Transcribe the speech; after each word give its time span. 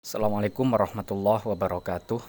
Assalamualaikum 0.00 0.64
warahmatullahi 0.64 1.44
wabarakatuh 1.44 2.24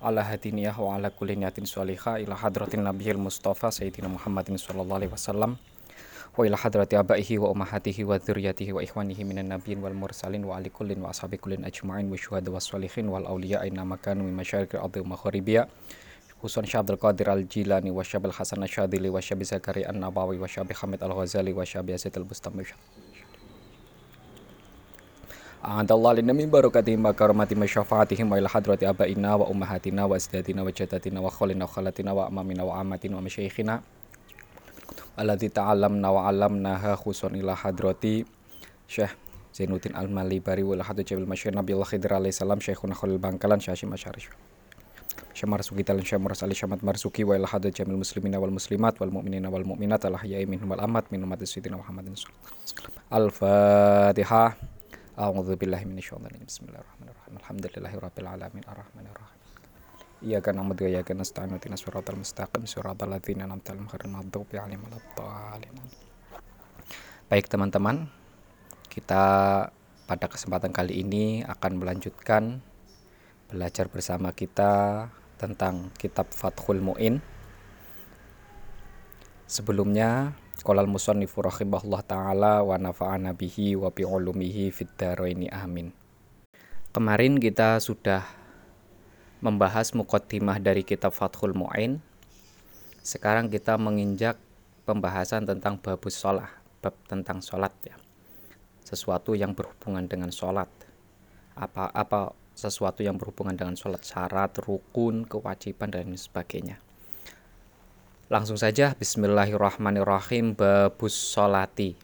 Ala 0.00 0.24
hadiniyah 0.24 0.72
wa 0.80 0.96
ala 0.96 1.12
kulli 1.12 1.36
niyatin 1.36 1.68
sholihah 1.68 2.24
ila 2.24 2.40
hadratin 2.40 2.88
nabiyil 2.88 3.20
mustafa 3.20 3.68
sayyidina 3.68 4.08
Muhammadin 4.08 4.56
sallallahu 4.56 4.96
alaihi 4.96 5.12
wasallam 5.12 5.60
wa 5.60 6.40
ila 6.48 6.56
hadrati 6.56 6.96
abaihi 6.96 7.36
wa 7.36 7.52
ummahatihi 7.52 8.00
wa 8.00 8.16
dzurriyyatihi 8.16 8.72
wa 8.72 8.80
ikhwanihi 8.80 9.28
minan 9.28 9.52
nabiyyin 9.52 9.84
wal 9.84 9.92
mursalin 9.92 10.40
wa 10.40 10.56
ali 10.56 10.72
kullin 10.72 11.04
wa 11.04 11.12
ashabi 11.12 11.36
kullin 11.36 11.68
ajma'in 11.68 12.08
wa 12.08 12.16
syuhada 12.16 12.48
was 12.48 12.64
sholihin 12.64 13.12
wal 13.12 13.28
awliya 13.28 13.60
aina 13.60 13.84
makanu 13.84 14.24
min 14.24 14.32
masyariqil 14.32 14.80
ardi 14.80 15.04
wa 15.04 15.20
magharibiha 15.20 15.68
Syabdul 16.38 16.96
Qadir 16.96 17.28
Al-Jilani 17.28 17.92
wa 17.92 18.00
Syabil 18.00 18.32
Hasan 18.32 18.64
Asyadili 18.64 19.12
wa 19.12 19.20
Syabi 19.20 19.44
Zakaria 19.44 19.92
An-Nabawi 19.92 20.40
wa 20.40 20.48
Syabi 20.48 20.72
Hamid 20.72 21.02
Al-Ghazali 21.04 21.52
wa 21.52 21.66
Syabi 21.66 21.92
Asid 21.92 22.16
Al-Bustami 22.16 22.64
A'adallah 25.58 26.22
lina 26.22 26.30
min 26.30 26.46
barakatihim 26.46 27.02
wa 27.02 27.10
karamati 27.10 27.58
masyafaatihim 27.58 28.30
wa 28.30 28.38
ila 28.38 28.46
hadrati 28.46 28.86
abaina 28.86 29.34
wa 29.34 29.50
ummahatina 29.50 30.06
wa 30.06 30.14
asdatina 30.14 30.62
wa 30.62 30.70
jadatina 30.70 31.18
wa 31.18 31.34
khalina 31.34 31.66
wa 31.66 31.72
khalatina 31.74 32.14
wa 32.14 32.30
amamina 32.30 32.62
wa 32.62 32.78
amatina 32.78 33.18
wa 33.18 33.26
masyaikhina 33.26 33.82
alladhi 35.18 35.50
ta'alamna 35.50 36.14
wa 36.14 36.30
alamnaha 36.30 36.94
khusun 36.94 37.34
ila 37.34 37.58
hadrati. 37.58 38.22
Syekh 38.86 39.10
Zainuddin 39.50 39.98
Al-Malibari 39.98 40.62
wa 40.62 40.78
ila 40.78 40.86
hadrati 40.86 41.18
Jabil 41.18 41.26
Masyir 41.26 41.50
Nabi 41.50 41.74
Allah 41.74 41.90
Khidr 41.90 42.10
alaihi 42.14 42.38
salam 42.38 42.62
Syekhuna 42.62 42.94
Khalil 42.94 43.18
Bangkalan 43.18 43.58
Syahshim 43.58 43.90
Masyarif. 43.90 44.30
Syekh 45.34 45.50
Marzuki 45.50 45.82
Talan 45.82 46.06
Syekh 46.06 46.22
Muras 46.22 46.46
Ali 46.46 46.54
Syamat 46.54 46.86
Marzuki 46.86 47.26
wa 47.26 47.34
hadrati 47.34 47.82
Jamil 47.82 47.98
Muslimina 47.98 48.38
wal 48.38 48.54
Muslimat 48.54 48.94
wal 49.02 49.10
Mu'minina 49.10 49.50
wal 49.50 49.66
Mu'minat 49.66 50.06
al 50.06 50.22
Ahyai 50.22 50.46
minhum 50.46 50.70
wal 50.70 50.86
amat 50.86 51.10
min 51.10 51.26
umat 51.26 51.42
Sayyidina 51.42 51.82
Muhammadin 51.82 52.14
Al-Fatihah 53.10 54.77
A'udzu 55.18 55.58
billahi 55.58 55.82
minasyaitonir 55.82 56.30
rajim. 56.30 56.46
Bismillahirrahmanirrahim. 56.46 57.34
Alhamdulillahirabbil 57.42 58.28
alamin 58.30 58.62
arrahmanir 58.70 59.10
rahim. 59.18 59.40
Iyyaka 60.22 60.54
na'budu 60.54 60.86
wa 60.86 60.90
iyyaka 60.94 61.10
nasta'in 61.10 61.58
ihdinas 61.58 61.82
siratal 61.82 62.22
mustaqim 62.22 62.62
siratal 62.70 63.10
ladzina 63.10 63.50
an'amta 63.50 63.74
'alaihim 63.74 63.90
ghairil 63.90 64.14
maghdubi 64.14 64.54
'alaihim 64.62 64.86
waladdallin. 64.86 65.74
Baik 67.26 67.50
teman-teman, 67.50 68.06
kita 68.86 69.24
pada 70.06 70.26
kesempatan 70.30 70.70
kali 70.70 71.02
ini 71.02 71.42
akan 71.42 71.82
melanjutkan 71.82 72.62
belajar 73.50 73.90
bersama 73.90 74.30
kita 74.30 75.10
tentang 75.34 75.90
kitab 75.98 76.30
Fathul 76.30 76.78
Mu'in. 76.78 77.18
Sebelumnya 79.50 80.38
Qolal 80.58 80.90
musannifu 80.90 81.38
rahimahullah 81.38 82.02
ta'ala 82.02 82.66
wa 82.66 82.74
nafa'ana 82.74 83.30
bihi 83.32 83.78
wa 83.78 83.94
bi 83.94 84.02
ulumihi 84.02 84.74
fid 84.74 84.90
amin. 85.54 85.94
Kemarin 86.90 87.38
kita 87.38 87.78
sudah 87.78 88.26
membahas 89.38 89.94
mukaddimah 89.94 90.58
dari 90.58 90.82
kitab 90.82 91.14
Fathul 91.14 91.54
Mu'in. 91.54 92.02
Sekarang 93.06 93.46
kita 93.46 93.78
menginjak 93.78 94.34
pembahasan 94.82 95.46
tentang 95.46 95.78
babus 95.78 96.18
sholat, 96.18 96.50
bab 96.82 96.98
tentang 97.06 97.38
sholat 97.38 97.70
ya. 97.86 97.94
Sesuatu 98.82 99.38
yang 99.38 99.54
berhubungan 99.54 100.10
dengan 100.10 100.34
sholat. 100.34 100.66
Apa-apa 101.54 102.34
sesuatu 102.58 103.06
yang 103.06 103.14
berhubungan 103.14 103.54
dengan 103.54 103.78
sholat, 103.78 104.02
syarat, 104.02 104.58
rukun, 104.58 105.22
kewajiban, 105.22 105.94
dan 105.94 106.10
sebagainya. 106.18 106.82
Langsung 108.28 108.60
saja 108.60 108.92
Bismillahirrahmanirrahim 108.92 110.52
Babus 110.52 111.16
Solati 111.16 111.96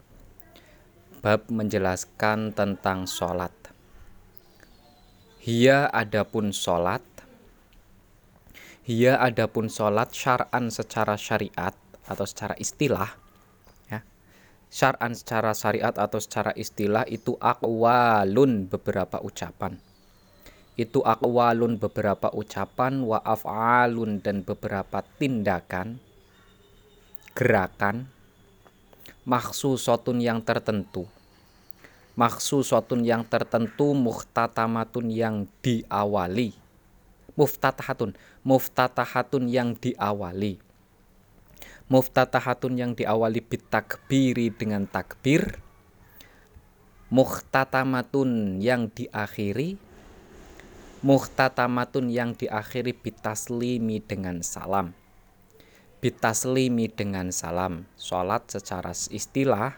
Bab 1.20 1.52
menjelaskan 1.52 2.56
tentang 2.56 3.04
sholat. 3.04 3.52
Hia 5.44 5.84
adapun 5.92 6.48
sholat. 6.48 7.04
Hia 8.88 9.20
adapun 9.20 9.68
sholat 9.68 10.16
syar'an 10.16 10.72
secara 10.72 11.20
syariat 11.20 11.76
atau 12.08 12.24
secara 12.24 12.56
istilah 12.56 13.20
ya. 13.92 14.00
Syar'an 14.72 15.12
secara 15.12 15.52
syariat 15.52 15.92
atau 15.92 16.24
secara 16.24 16.56
istilah 16.56 17.04
itu 17.04 17.36
akwalun 17.36 18.64
beberapa 18.72 19.20
ucapan. 19.20 19.76
Itu 20.80 21.04
akwalun 21.04 21.76
beberapa 21.76 22.32
ucapan 22.32 23.04
wa 23.04 23.20
af'alun 23.20 24.24
dan 24.24 24.40
beberapa 24.40 25.04
tindakan 25.20 26.13
gerakan 27.34 28.06
maksusotun 29.26 30.22
yang 30.22 30.38
tertentu. 30.38 31.10
Maksusotun 32.14 33.02
yang 33.02 33.26
tertentu 33.26 33.90
muhtatamatun 33.90 35.10
yang 35.10 35.50
diawali. 35.58 36.54
Muftatahatun 37.34 38.14
muftatahatun 38.46 39.50
yang 39.50 39.74
diawali. 39.74 40.62
Muftatahatun 41.90 42.78
yang 42.78 42.94
diawali 42.94 43.42
bitakbiri 43.42 44.54
dengan 44.54 44.86
takbir. 44.86 45.58
Muhtatamatun 47.10 48.62
yang 48.62 48.86
diakhiri. 48.94 49.74
Muhtatamatun 51.02 52.14
yang 52.14 52.38
diakhiri 52.38 52.94
bitaslimi 52.94 53.98
dengan 53.98 54.40
salam 54.46 55.03
bitaslimi 56.04 56.92
dengan 56.92 57.32
salam. 57.32 57.88
Sholat 57.96 58.52
secara 58.52 58.92
istilah, 58.92 59.72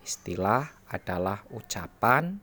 istilah 0.00 0.72
adalah 0.88 1.44
ucapan, 1.52 2.40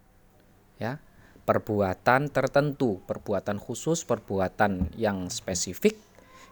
ya, 0.78 1.02
perbuatan 1.50 2.30
tertentu, 2.30 3.02
perbuatan 3.10 3.58
khusus, 3.58 4.06
perbuatan 4.06 4.94
yang 4.94 5.34
spesifik 5.34 5.98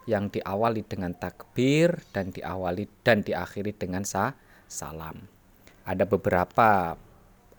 yang 0.10 0.34
diawali 0.34 0.82
dengan 0.82 1.14
takbir 1.14 2.02
dan 2.10 2.34
diawali 2.34 2.90
dan 3.06 3.22
diakhiri 3.22 3.78
dengan 3.78 4.02
sa 4.02 4.34
salam. 4.66 5.30
Ada 5.86 6.10
beberapa 6.10 6.98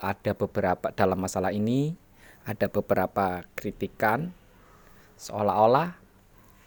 ada 0.02 0.32
beberapa 0.34 0.90
dalam 0.90 1.22
masalah 1.22 1.54
ini 1.54 1.94
ada 2.42 2.66
beberapa 2.66 3.46
kritikan 3.54 4.34
seolah-olah 5.16 5.96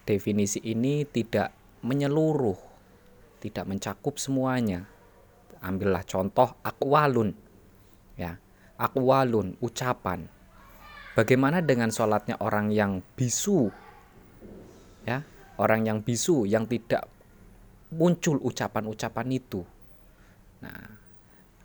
definisi 0.07 0.63
ini 0.63 1.03
tidak 1.03 1.56
menyeluruh, 1.87 2.59
tidak 3.39 3.65
mencakup 3.65 4.19
semuanya. 4.19 4.85
Ambillah 5.63 6.03
contoh 6.05 6.53
akwalun. 6.61 7.33
Ya, 8.19 8.37
akwalun, 8.77 9.55
ucapan. 9.63 10.29
Bagaimana 11.17 11.65
dengan 11.65 11.89
sholatnya 11.89 12.37
orang 12.43 12.69
yang 12.69 13.01
bisu? 13.17 13.73
Ya, 15.07 15.25
orang 15.57 15.87
yang 15.87 15.99
bisu 16.05 16.45
yang 16.45 16.69
tidak 16.69 17.09
muncul 17.89 18.37
ucapan-ucapan 18.43 19.27
itu. 19.31 19.63
Nah, 20.61 20.99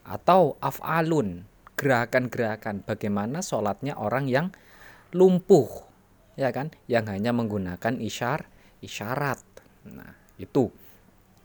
atau 0.06 0.56
afalun, 0.62 1.44
gerakan-gerakan 1.76 2.86
bagaimana 2.86 3.42
sholatnya 3.42 3.98
orang 3.98 4.30
yang 4.30 4.54
lumpuh, 5.12 5.68
ya 6.38 6.48
kan, 6.54 6.72
yang 6.88 7.10
hanya 7.10 7.34
menggunakan 7.34 8.00
isyar, 8.00 8.48
isyarat 8.80 9.51
Nah, 9.88 10.14
itu. 10.38 10.70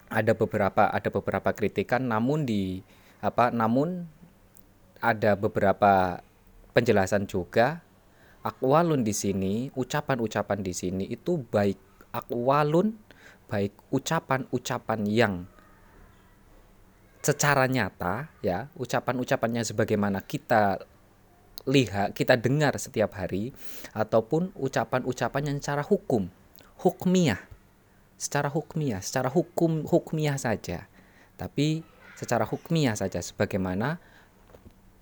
Ada 0.08 0.32
beberapa 0.32 0.88
ada 0.88 1.10
beberapa 1.12 1.52
kritikan 1.52 2.08
namun 2.08 2.48
di 2.48 2.80
apa 3.20 3.52
namun 3.52 4.08
ada 5.04 5.36
beberapa 5.36 6.24
penjelasan 6.72 7.28
juga. 7.28 7.84
Akwalun 8.48 9.04
di 9.04 9.12
sini 9.12 9.68
ucapan-ucapan 9.76 10.64
di 10.64 10.72
sini 10.72 11.04
itu 11.12 11.36
baik 11.36 11.76
akwalun 12.16 12.96
baik 13.52 13.76
ucapan-ucapan 13.92 15.00
yang 15.08 15.34
secara 17.20 17.68
nyata 17.68 18.32
ya 18.40 18.72
ucapan-ucapannya 18.80 19.68
sebagaimana 19.68 20.24
kita 20.24 20.80
lihat 21.68 22.16
kita 22.16 22.40
dengar 22.40 22.80
setiap 22.80 23.20
hari 23.20 23.52
ataupun 23.92 24.56
ucapan-ucapan 24.56 25.52
yang 25.52 25.58
secara 25.60 25.84
hukum 25.84 26.32
hukmiyah 26.80 27.57
secara 28.18 28.50
hukmiah, 28.50 29.00
secara 29.00 29.30
hukum 29.30 29.86
hukmiah 29.86 30.36
saja. 30.36 30.90
Tapi 31.38 31.86
secara 32.18 32.50
hukmiah 32.50 32.98
saja 32.98 33.22
sebagaimana 33.22 34.02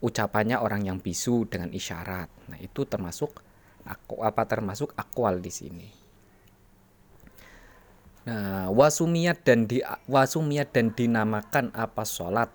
ucapannya 0.04 0.60
orang 0.60 0.84
yang 0.84 1.00
bisu 1.00 1.48
dengan 1.48 1.72
isyarat. 1.72 2.28
Nah, 2.52 2.60
itu 2.60 2.84
termasuk 2.84 3.40
aku 3.88 4.22
apa 4.22 4.44
termasuk 4.46 4.92
akwal 5.00 5.40
di 5.40 5.50
sini. 5.50 5.90
Nah, 8.26 8.74
wasumiat 8.74 9.46
dan 9.46 9.70
di 9.70 9.80
wasumiat 10.10 10.74
dan 10.76 10.92
dinamakan 10.92 11.72
apa 11.72 12.04
sholat. 12.04 12.50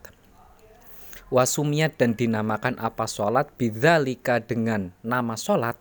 Wasumiat 1.31 1.95
dan 1.95 2.19
dinamakan 2.19 2.75
apa 2.83 3.07
sholat 3.07 3.55
bidzalika 3.55 4.43
dengan 4.43 4.91
nama 5.07 5.39
sholat. 5.39 5.79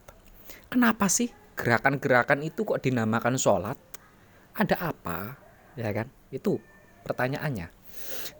Kenapa 0.70 1.10
sih 1.10 1.34
gerakan-gerakan 1.58 2.46
itu 2.46 2.62
kok 2.62 2.86
dinamakan 2.86 3.42
sholat? 3.42 3.89
Ada 4.60 4.76
apa? 4.92 5.40
Ya 5.80 5.90
kan? 5.96 6.12
Itu 6.28 6.60
pertanyaannya. 7.08 7.72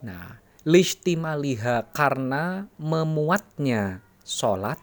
Nah 0.04 0.50
listimaliha 0.68 1.88
karena 1.96 2.68
memuatnya 2.76 4.04
sholat. 4.28 4.78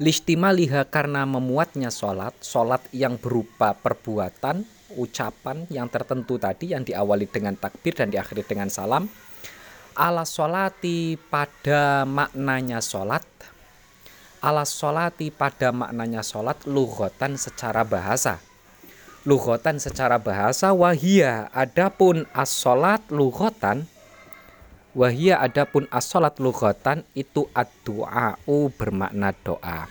Listimaliha 0.00 0.88
karena 0.88 1.28
memuatnya 1.28 1.92
sholat, 1.92 2.32
sholat 2.40 2.80
yang 2.92 3.20
berupa 3.20 3.76
perbuatan, 3.76 4.64
ucapan 4.96 5.68
yang 5.68 5.92
tertentu 5.92 6.40
tadi 6.40 6.72
yang 6.72 6.88
diawali 6.88 7.28
dengan 7.28 7.52
takbir 7.52 7.92
dan 7.92 8.08
diakhiri 8.08 8.44
dengan 8.48 8.72
salam. 8.72 9.04
Ala 9.92 10.24
sholati 10.24 11.20
pada 11.20 12.08
maknanya 12.08 12.80
sholat, 12.80 13.26
ala 14.40 14.64
sholati 14.64 15.28
pada 15.28 15.68
maknanya 15.68 16.24
sholat 16.24 16.64
lugotan 16.64 17.36
secara 17.36 17.84
bahasa. 17.84 18.40
Lugotan 19.28 19.76
secara 19.76 20.16
bahasa 20.16 20.72
wahia 20.72 21.52
adapun 21.52 22.24
as-sholat 22.32 23.04
lugotan 23.12 23.84
Wahia 24.90 25.38
adapun 25.38 25.86
as-salat 25.94 26.42
lughatan 26.42 27.06
itu 27.14 27.46
ad-du'a'u 27.54 28.74
bermakna 28.74 29.30
doa. 29.46 29.86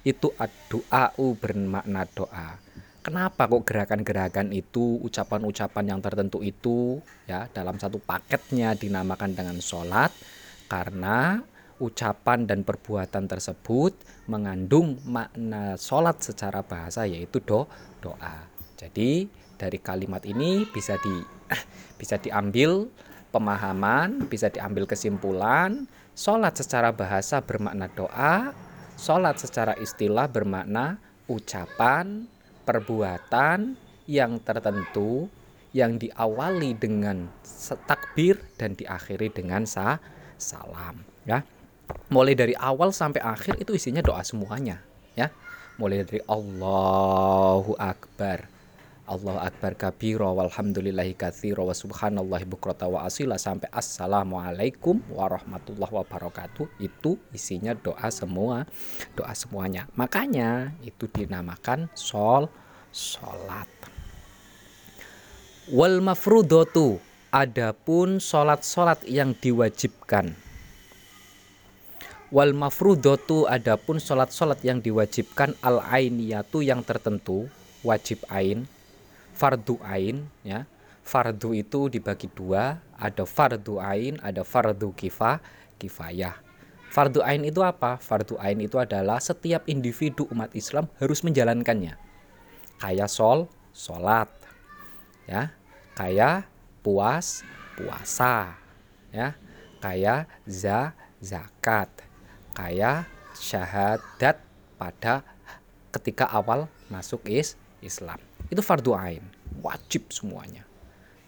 Itu 0.00 0.32
ad-du'a'u 0.32 1.36
bermakna 1.36 2.08
doa. 2.08 2.56
Kenapa 3.04 3.44
kok 3.44 3.68
gerakan-gerakan 3.68 4.48
itu, 4.56 4.96
ucapan-ucapan 5.04 5.84
yang 5.92 6.00
tertentu 6.00 6.40
itu 6.40 7.04
ya 7.28 7.52
dalam 7.52 7.76
satu 7.76 8.00
paketnya 8.00 8.72
dinamakan 8.72 9.36
dengan 9.36 9.60
sholat? 9.60 10.08
Karena 10.72 11.36
ucapan 11.76 12.48
dan 12.48 12.64
perbuatan 12.64 13.28
tersebut 13.28 13.92
mengandung 14.24 15.04
makna 15.04 15.76
sholat 15.76 16.16
secara 16.24 16.64
bahasa 16.64 17.04
yaitu 17.04 17.44
do 17.44 17.68
doa. 18.00 18.49
Jadi 18.80 19.28
dari 19.60 19.76
kalimat 19.76 20.24
ini 20.24 20.64
bisa 20.64 20.96
di 20.96 21.20
bisa 22.00 22.16
diambil 22.16 22.88
pemahaman 23.28 24.24
bisa 24.24 24.48
diambil 24.48 24.88
kesimpulan 24.88 25.84
sholat 26.16 26.56
secara 26.56 26.88
bahasa 26.90 27.44
bermakna 27.44 27.92
doa 27.92 28.56
sholat 28.96 29.36
secara 29.36 29.76
istilah 29.76 30.26
bermakna 30.32 30.96
ucapan 31.28 32.24
perbuatan 32.64 33.76
yang 34.08 34.40
tertentu 34.40 35.28
yang 35.70 36.00
diawali 36.00 36.74
dengan 36.74 37.30
takbir 37.86 38.42
dan 38.58 38.74
diakhiri 38.74 39.30
dengan 39.30 39.62
sa 39.68 40.02
salam 40.34 41.04
ya. 41.28 41.44
Mulai 42.10 42.34
dari 42.38 42.54
awal 42.54 42.94
sampai 42.94 43.22
akhir 43.22 43.58
itu 43.62 43.74
isinya 43.74 44.02
doa 44.02 44.22
semuanya 44.26 44.82
ya. 45.14 45.30
Mulai 45.78 46.02
dari 46.02 46.22
Allahu 46.26 47.78
Akbar 47.78 48.59
Allah 49.10 49.42
Akbar 49.42 49.74
kabiro 49.74 50.30
walhamdulillahi 50.38 51.18
kathiro 51.18 51.66
wa 51.66 51.74
subhanallahi 51.74 52.46
bukrota 52.46 52.86
wa 52.86 53.02
asila 53.02 53.42
sampai 53.42 53.66
assalamualaikum 53.74 55.02
warahmatullahi 55.10 55.90
wabarakatuh. 55.90 56.78
Itu 56.78 57.18
isinya 57.34 57.74
doa 57.74 58.06
semua 58.14 58.70
doa 59.18 59.34
semuanya. 59.34 59.90
Makanya 59.98 60.78
itu 60.86 61.10
dinamakan 61.10 61.90
sol 61.98 62.54
solat. 62.94 63.66
Wal 65.74 65.98
mafrudotu 66.06 67.02
adapun 67.34 68.22
solat-solat 68.22 69.02
yang 69.10 69.34
diwajibkan. 69.34 70.38
Wal 72.30 72.54
mafrudotu 72.54 73.50
adapun 73.50 73.98
solat-solat 73.98 74.62
yang 74.62 74.78
diwajibkan 74.78 75.58
al 75.66 75.82
ainiyatu 75.82 76.62
yang 76.62 76.86
tertentu 76.86 77.50
wajib 77.82 78.22
ain 78.30 78.70
fardu 79.40 79.80
ain 79.80 80.28
ya. 80.44 80.68
Fardu 81.00 81.56
itu 81.56 81.88
dibagi 81.88 82.28
dua. 82.28 82.84
Ada 83.00 83.24
fardu 83.24 83.80
ain 83.80 84.20
ada 84.20 84.44
fardu 84.44 84.92
kifah 84.92 85.40
kifayah. 85.80 86.36
Fardu 86.92 87.24
ain 87.24 87.40
itu 87.48 87.64
apa? 87.64 87.96
Fardu 87.96 88.36
ain 88.36 88.60
itu 88.60 88.76
adalah 88.76 89.16
setiap 89.16 89.64
individu 89.64 90.28
umat 90.28 90.52
Islam 90.52 90.92
harus 91.00 91.24
menjalankannya. 91.24 91.96
Kayak 92.76 93.08
sol 93.08 93.48
solat 93.72 94.28
ya. 95.24 95.56
Kayak 95.96 96.44
puas 96.84 97.40
puasa 97.80 98.60
ya. 99.08 99.32
Kayak 99.80 100.28
za 100.44 100.92
zakat. 101.24 101.88
Kayak 102.52 103.08
syahadat 103.32 104.36
pada 104.76 105.24
ketika 105.96 106.28
awal 106.28 106.68
masuk 106.92 107.24
is 107.24 107.56
Islam 107.80 108.29
itu 108.50 108.60
fardu 108.60 108.92
ain. 108.92 109.24
Wajib 109.62 110.10
semuanya. 110.10 110.66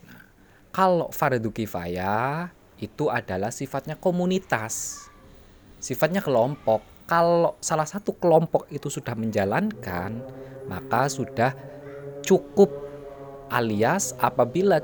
Nah, 0.04 0.26
kalau 0.74 1.08
fardu 1.14 1.54
kifayah 1.54 2.50
itu 2.82 3.06
adalah 3.06 3.54
sifatnya 3.54 3.94
komunitas. 3.94 5.06
Sifatnya 5.78 6.18
kelompok. 6.18 6.82
Kalau 7.06 7.58
salah 7.62 7.86
satu 7.86 8.14
kelompok 8.18 8.66
itu 8.74 8.90
sudah 8.90 9.14
menjalankan 9.14 10.22
maka 10.66 11.10
sudah 11.10 11.52
cukup 12.22 12.70
alias 13.50 14.14
apabila 14.16 14.78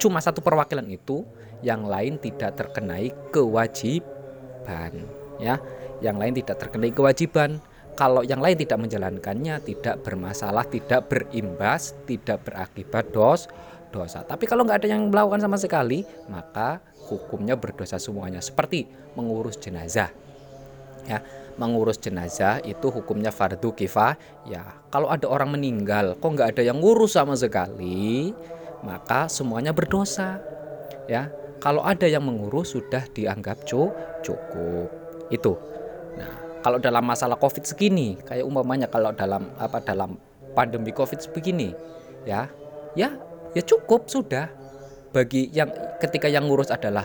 cuma 0.00 0.18
satu 0.18 0.40
perwakilan 0.40 0.88
itu 0.88 1.22
yang 1.60 1.84
lain 1.84 2.16
tidak 2.16 2.56
terkenai 2.56 3.12
kewajiban 3.30 5.06
ya. 5.36 5.60
Yang 6.00 6.16
lain 6.16 6.34
tidak 6.40 6.56
terkenai 6.64 6.92
kewajiban 6.96 7.60
kalau 8.00 8.24
yang 8.24 8.40
lain 8.40 8.56
tidak 8.56 8.80
menjalankannya 8.80 9.60
tidak 9.60 10.00
bermasalah, 10.00 10.64
tidak 10.64 11.12
berimbas, 11.12 11.92
tidak 12.08 12.40
berakibat 12.48 13.12
dos 13.12 13.44
dosa. 13.92 14.24
Tapi 14.24 14.48
kalau 14.48 14.64
nggak 14.64 14.80
ada 14.80 14.88
yang 14.88 15.12
melakukan 15.12 15.44
sama 15.44 15.60
sekali, 15.60 16.08
maka 16.32 16.80
hukumnya 17.12 17.60
berdosa 17.60 18.00
semuanya. 18.00 18.40
Seperti 18.40 18.88
mengurus 19.20 19.60
jenazah. 19.60 20.08
Ya, 21.04 21.20
mengurus 21.60 22.00
jenazah 22.00 22.64
itu 22.64 22.88
hukumnya 22.88 23.28
fardu 23.28 23.76
kifah. 23.76 24.16
Ya, 24.48 24.80
kalau 24.88 25.12
ada 25.12 25.28
orang 25.28 25.60
meninggal, 25.60 26.16
kok 26.16 26.24
nggak 26.32 26.56
ada 26.56 26.62
yang 26.64 26.80
ngurus 26.80 27.20
sama 27.20 27.36
sekali, 27.36 28.32
maka 28.80 29.28
semuanya 29.28 29.76
berdosa. 29.76 30.40
Ya, 31.04 31.28
kalau 31.60 31.84
ada 31.84 32.08
yang 32.08 32.24
mengurus 32.24 32.72
sudah 32.72 33.04
dianggap 33.12 33.68
cukup. 33.68 34.88
Itu. 35.28 35.60
Nah, 36.16 36.49
kalau 36.60 36.76
dalam 36.76 37.04
masalah 37.04 37.40
covid 37.40 37.64
segini 37.64 38.20
kayak 38.24 38.44
umpamanya 38.44 38.86
kalau 38.88 39.12
dalam 39.16 39.48
apa 39.56 39.80
dalam 39.80 40.16
pandemi 40.52 40.92
covid 40.92 41.20
begini 41.32 41.72
ya 42.28 42.48
ya 42.94 43.16
ya 43.54 43.62
cukup 43.64 44.06
sudah. 44.06 44.48
Bagi 45.10 45.50
yang 45.50 45.74
ketika 45.98 46.30
yang 46.30 46.46
ngurus 46.46 46.70
adalah 46.70 47.02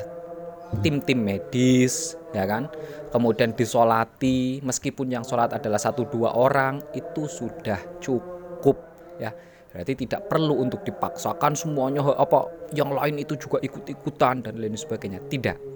tim-tim 0.85 1.25
medis 1.25 2.13
ya 2.37 2.45
kan? 2.45 2.69
Kemudian 3.09 3.57
disolati 3.57 4.61
meskipun 4.61 5.09
yang 5.09 5.25
sholat 5.25 5.57
adalah 5.57 5.81
satu 5.81 6.05
dua 6.05 6.37
orang 6.37 6.85
itu 6.93 7.25
sudah 7.25 7.81
cukup 7.97 8.77
ya. 9.17 9.33
Berarti 9.73 10.05
tidak 10.05 10.29
perlu 10.29 10.61
untuk 10.61 10.85
dipaksakan 10.85 11.57
semuanya 11.57 12.05
apa 12.15 12.45
yang 12.77 12.93
lain 12.93 13.19
itu 13.19 13.33
juga 13.41 13.57
ikut-ikutan 13.65 14.45
dan 14.45 14.53
lain 14.61 14.77
sebagainya. 14.77 15.25
Tidak 15.25 15.74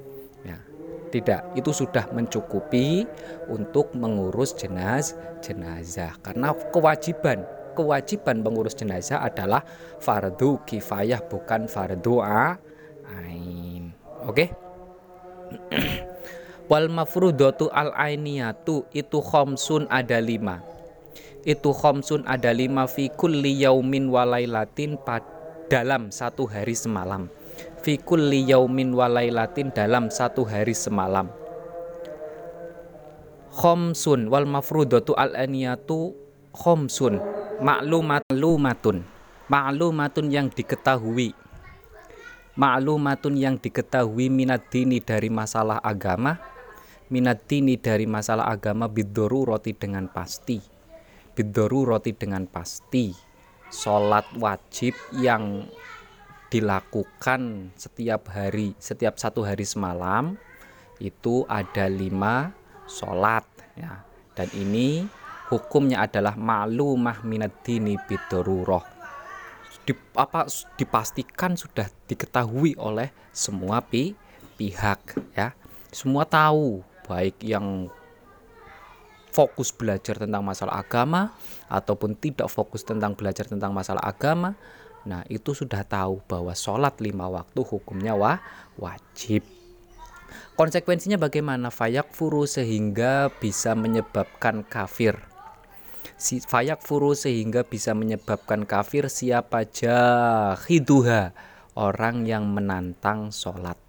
tidak, 1.10 1.42
itu 1.58 1.74
sudah 1.74 2.08
mencukupi 2.13 3.04
untuk 3.50 3.92
mengurus 3.98 4.54
jenaz 4.54 5.18
jenazah 5.42 6.13
karena 6.22 6.54
kewajiban 6.70 7.44
kewajiban 7.80 8.44
mengurus 8.44 8.75
jenazah 8.75 9.24
adalah 9.24 9.63
fardu 10.04 10.60
kifayah 10.68 11.24
bukan 11.24 11.72
fardu 11.72 12.20
ain. 12.20 13.96
Oke? 14.28 14.51
Wal 16.70 16.92
mafrudatu 16.92 17.72
al 17.72 17.96
ainiyatu 17.96 18.86
itu 18.94 19.24
khomsun 19.24 19.88
ada 19.88 20.20
lima. 20.22 20.62
Itu 21.48 21.72
khomsun 21.72 22.28
ada 22.28 22.51
lima 22.51 22.86
fi 22.86 23.08
kulli 23.10 23.63
yaumin 23.63 24.12
walailatin 24.12 25.00
dalam 25.72 26.12
satu 26.12 26.46
hari 26.46 26.75
semalam 26.75 27.32
fi 27.80 27.98
kulli 27.98 28.46
yaumin 28.46 28.92
walailatin 28.92 29.72
dalam 29.72 30.12
satu 30.12 30.44
hari 30.44 30.76
semalam. 30.76 31.32
Khomsun 33.50 34.30
wal 34.30 34.46
mafrudatu 34.46 35.18
al 35.18 35.34
aniyatu 35.36 36.14
khomsun 36.54 37.18
maklumat 37.60 38.24
maklumatun 38.30 39.04
maklumatun 39.50 40.28
yang 40.30 40.48
diketahui. 40.52 41.34
Maklumatun 42.60 43.40
yang 43.40 43.56
diketahui 43.56 44.28
minat 44.28 44.68
dini 44.68 45.00
dari 45.00 45.32
masalah 45.32 45.80
agama 45.80 46.38
minat 47.10 47.50
dini 47.50 47.76
dari 47.76 48.06
masalah 48.06 48.48
agama 48.48 48.86
bidoru 48.86 49.50
roti 49.50 49.74
dengan 49.74 50.08
pasti. 50.08 50.62
Bidoru 51.34 51.90
roti 51.90 52.14
dengan 52.14 52.46
pasti. 52.46 53.12
Sholat 53.70 54.34
wajib 54.38 54.98
yang 55.22 55.66
dilakukan 56.50 57.72
setiap 57.77 58.34
hari 58.34 58.74
setiap 58.82 59.22
satu 59.22 59.46
hari 59.46 59.65
semalam 59.65 60.38
itu 60.98 61.46
ada 61.48 61.86
lima 61.88 62.51
sholat 62.89 63.46
ya. 63.77 64.03
Dan 64.34 64.50
ini 64.56 65.06
hukumnya 65.53 66.06
adalah 66.06 66.34
maklumah 66.36 67.22
minad 67.24 67.53
dini 67.62 67.96
bidaruroh 68.08 69.00
di, 69.89 69.98
apa 70.13 70.46
dipastikan 70.77 71.58
sudah 71.58 71.89
diketahui 72.06 72.77
oleh 72.77 73.10
semua 73.34 73.82
pi, 73.82 74.13
pihak 74.53 75.18
ya. 75.34 75.58
Semua 75.89 76.29
tahu 76.29 76.86
baik 77.10 77.41
yang 77.41 77.89
fokus 79.34 79.74
belajar 79.74 80.22
tentang 80.22 80.46
masalah 80.46 80.77
agama 80.82 81.34
ataupun 81.65 82.13
tidak 82.18 82.50
fokus 82.53 82.86
tentang 82.86 83.18
belajar 83.18 83.50
tentang 83.50 83.74
masalah 83.74 84.06
agama 84.06 84.53
nah 85.10 85.25
itu 85.25 85.58
sudah 85.58 85.82
tahu 85.82 86.22
bahwa 86.30 86.54
sholat 86.54 87.01
lima 87.01 87.25
waktu 87.25 87.66
hukumnya 87.66 88.13
wah, 88.13 88.38
wajib. 88.78 89.42
Konsekuensinya 90.54 91.18
bagaimana? 91.18 91.74
Fayak 91.74 92.13
furu 92.13 92.46
sehingga 92.46 93.34
bisa 93.42 93.74
menyebabkan 93.74 94.62
kafir. 94.62 95.18
Si 96.20 96.38
fayak 96.44 96.86
furu 96.86 97.18
sehingga 97.18 97.66
bisa 97.66 97.98
menyebabkan 97.98 98.70
kafir 98.70 99.10
siapa? 99.10 99.66
Jahiduha 99.66 101.34
orang 101.74 102.30
yang 102.30 102.46
menantang 102.46 103.34
sholat 103.34 103.80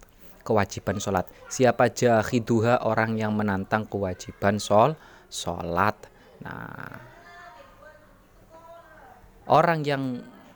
kewajiban 0.41 0.97
sholat. 0.97 1.29
Siapa? 1.47 1.93
Jahiduha 1.93 2.81
orang 2.87 3.15
yang 3.15 3.37
menantang 3.37 3.85
kewajiban 3.85 4.57
sol 4.57 4.97
sholat. 5.29 5.95
Nah 6.41 7.11
orang 9.51 9.85
yang 9.85 10.03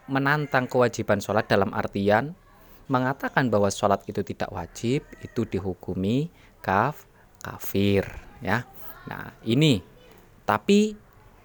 menantang 0.05 0.69
kewajiban 0.69 1.17
sholat 1.17 1.49
dalam 1.49 1.73
artian 1.73 2.37
mengatakan 2.85 3.49
bahwa 3.49 3.69
sholat 3.73 4.05
itu 4.05 4.21
tidak 4.21 4.53
wajib 4.53 5.01
itu 5.25 5.41
dihukumi 5.49 6.29
kaf 6.61 7.09
kafir 7.41 8.05
ya. 8.41 8.65
Nah 9.09 9.33
ini. 9.45 9.81
Tapi 10.45 10.93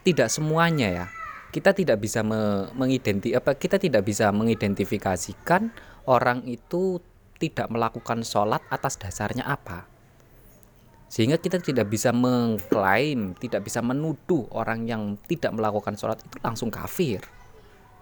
tidak 0.04 0.28
semuanya 0.28 0.88
ya. 0.92 1.06
Kita 1.50 1.72
tidak 1.72 2.04
bisa 2.04 2.20
me 2.20 2.68
mengidenti 2.76 3.32
apa 3.32 3.56
kita 3.56 3.80
tidak 3.80 4.04
bisa 4.04 4.28
mengidentifikasikan 4.30 5.72
orang 6.04 6.44
itu 6.44 7.00
tidak 7.40 7.72
melakukan 7.72 8.20
sholat 8.20 8.60
atas 8.68 9.00
dasarnya 9.00 9.48
apa. 9.48 9.88
Sehingga 11.10 11.40
kita 11.40 11.58
tidak 11.58 11.88
bisa 11.88 12.12
mengklaim 12.12 13.32
tidak 13.40 13.64
bisa 13.64 13.80
menuduh 13.80 14.46
orang 14.52 14.84
yang 14.84 15.16
tidak 15.24 15.56
melakukan 15.56 15.96
sholat 15.96 16.20
itu 16.20 16.36
langsung 16.44 16.68
kafir 16.68 17.24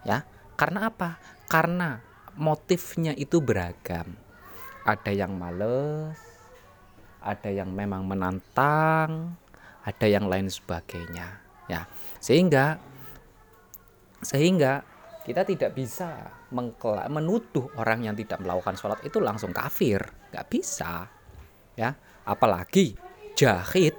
ya 0.07 0.23
karena 0.59 0.91
apa? 0.91 1.23
Karena 1.47 2.03
motifnya 2.35 3.15
itu 3.15 3.39
beragam. 3.39 4.19
Ada 4.83 5.15
yang 5.15 5.39
males 5.39 6.19
ada 7.19 7.51
yang 7.51 7.75
memang 7.75 8.07
menantang 8.07 9.35
ada 9.83 10.07
yang 10.07 10.27
lain 10.27 10.51
sebagainya 10.51 11.41
ya. 11.67 11.87
Sehingga 12.19 12.79
sehingga 14.23 14.83
kita 15.23 15.45
tidak 15.45 15.77
bisa 15.77 16.33
menuduh 16.89 17.69
orang 17.77 18.09
yang 18.09 18.17
tidak 18.17 18.41
melakukan 18.41 18.75
sholat 18.81 19.01
itu 19.05 19.21
langsung 19.21 19.53
kafir. 19.53 20.01
Nggak 20.33 20.49
bisa 20.49 21.07
ya. 21.79 21.95
Apalagi 22.29 22.97
jahit 23.39 23.97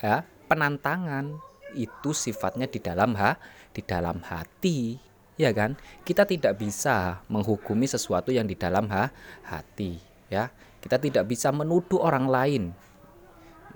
ya 0.00 0.24
penantangan 0.48 1.38
itu 1.76 2.10
sifatnya 2.10 2.66
di 2.66 2.82
dalam 2.82 3.14
ha 3.14 3.38
di 3.70 3.80
dalam 3.86 4.18
hati 4.26 5.09
ya 5.40 5.56
kan? 5.56 5.80
Kita 6.04 6.28
tidak 6.28 6.60
bisa 6.60 7.24
menghukumi 7.32 7.88
sesuatu 7.88 8.28
yang 8.28 8.44
di 8.44 8.54
dalam 8.54 8.92
ha 8.92 9.08
hati 9.48 9.96
ya. 10.28 10.52
Kita 10.80 11.00
tidak 11.00 11.24
bisa 11.24 11.48
menuduh 11.48 12.04
orang 12.04 12.28
lain. 12.28 12.62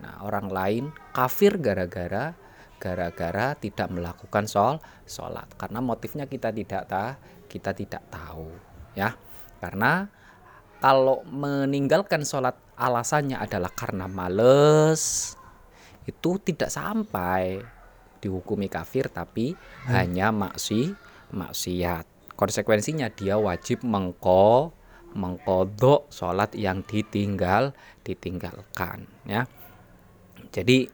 Nah 0.04 0.20
orang 0.20 0.52
lain 0.52 0.84
kafir 1.16 1.56
gara-gara 1.56 2.36
gara-gara 2.76 3.56
tidak 3.56 3.88
melakukan 3.88 4.44
sol 4.44 4.84
sholat. 5.08 5.48
Karena 5.56 5.80
motifnya 5.80 6.28
kita 6.28 6.52
tidak 6.52 6.84
tahu 6.84 7.16
kita 7.48 7.70
tidak 7.72 8.02
tahu 8.12 8.52
ya. 8.92 9.16
Karena 9.62 10.04
kalau 10.84 11.24
meninggalkan 11.24 12.28
sholat 12.28 12.60
alasannya 12.76 13.40
adalah 13.40 13.72
karena 13.72 14.04
males. 14.04 15.32
Itu 16.04 16.36
tidak 16.36 16.68
sampai 16.68 17.64
dihukumi 18.24 18.72
kafir 18.72 19.12
tapi 19.12 19.52
hmm. 19.52 19.88
hanya 19.92 20.32
maksi 20.32 20.96
maksiat. 21.34 22.06
Konsekuensinya 22.34 23.10
dia 23.10 23.38
wajib 23.38 23.82
mengko 23.82 24.74
mengkodok 25.14 26.10
sholat 26.10 26.50
yang 26.58 26.82
ditinggal 26.82 27.70
ditinggalkan 28.02 29.06
ya. 29.22 29.46
Jadi 30.50 30.90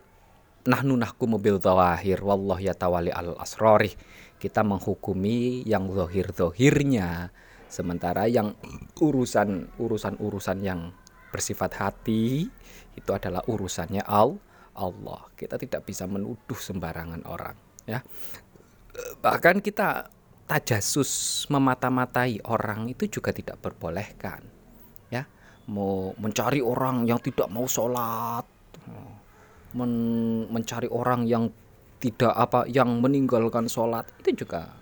nahnu 0.68 0.96
nahkumu 1.00 1.40
bil 1.40 1.56
zawahir 1.56 2.20
wallah 2.20 2.60
yatawali 2.60 3.08
al 3.08 3.32
asrori 3.40 3.96
kita 4.36 4.60
menghukumi 4.60 5.64
yang 5.64 5.88
zohir 5.88 6.32
zohirnya 6.36 7.32
sementara 7.68 8.28
yang 8.28 8.56
urusan 9.00 9.72
urusan 9.80 10.20
urusan 10.20 10.58
yang 10.60 10.92
bersifat 11.32 11.80
hati 11.80 12.48
itu 12.96 13.10
adalah 13.14 13.40
urusannya 13.46 14.02
Allah. 14.04 15.20
Kita 15.36 15.56
tidak 15.56 15.86
bisa 15.86 16.04
menuduh 16.04 16.56
sembarangan 16.56 17.24
orang 17.24 17.56
ya. 17.86 18.02
Bahkan 19.22 19.62
kita 19.62 20.10
tajasus 20.50 21.46
memata-matai 21.46 22.42
orang 22.50 22.90
itu 22.90 23.06
juga 23.06 23.30
tidak 23.30 23.62
berbolehkan 23.62 24.42
ya 25.14 25.22
mau 25.70 26.10
mencari 26.18 26.58
orang 26.58 27.06
yang 27.06 27.22
tidak 27.22 27.46
mau 27.46 27.70
sholat 27.70 28.42
men 29.70 29.92
mencari 30.50 30.90
orang 30.90 31.22
yang 31.30 31.46
tidak 32.02 32.34
apa 32.34 32.66
yang 32.66 32.98
meninggalkan 32.98 33.70
sholat 33.70 34.02
itu 34.18 34.42
juga 34.42 34.74